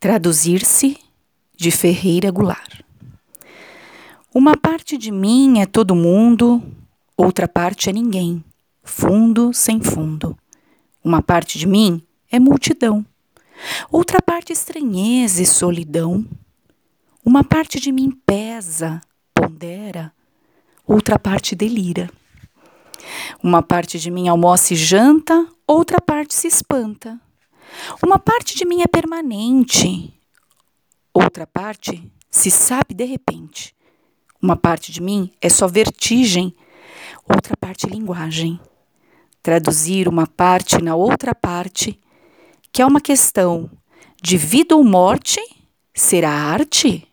[0.00, 0.96] Traduzir-se
[1.54, 2.80] de Ferreira Goulart.
[4.34, 6.62] Uma parte de mim é todo mundo,
[7.14, 8.42] outra parte é ninguém,
[8.82, 10.34] fundo sem fundo.
[11.04, 12.02] Uma parte de mim
[12.32, 13.04] é multidão,
[13.90, 16.24] outra parte estranheza e solidão.
[17.22, 19.02] Uma parte de mim pesa,
[19.34, 20.14] pondera,
[20.86, 22.08] outra parte delira.
[23.42, 27.20] Uma parte de mim almoça e janta, outra parte se espanta.
[28.02, 30.12] Uma parte de mim é permanente,
[31.12, 33.74] outra parte se sabe de repente.
[34.40, 36.54] Uma parte de mim é só vertigem,
[37.28, 38.58] outra parte linguagem.
[39.42, 41.98] Traduzir uma parte na outra parte,
[42.72, 43.70] que é uma questão
[44.22, 45.40] de vida ou morte,
[45.94, 47.06] será arte?